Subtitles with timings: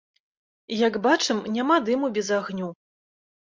[0.87, 2.75] Як бачым, няма дыму без агню.